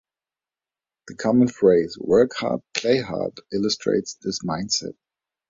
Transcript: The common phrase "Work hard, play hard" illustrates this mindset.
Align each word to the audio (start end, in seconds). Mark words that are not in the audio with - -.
The 1.09 1.13
common 1.13 1.47
phrase 1.47 1.95
"Work 1.99 2.31
hard, 2.39 2.61
play 2.75 3.01
hard" 3.01 3.39
illustrates 3.53 4.15
this 4.15 4.39
mindset. 4.39 4.95